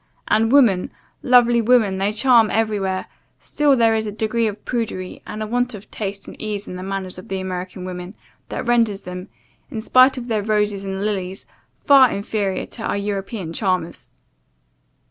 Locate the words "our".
12.81-12.97